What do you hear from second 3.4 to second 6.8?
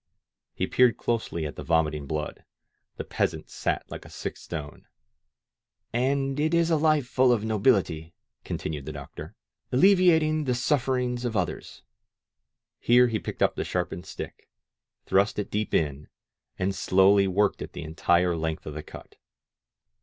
sat like a sick stone. ^^And it is a